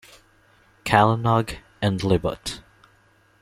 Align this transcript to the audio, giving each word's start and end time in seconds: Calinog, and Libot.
Calinog, 0.83 1.57
and 1.79 1.99
Libot. 2.01 2.61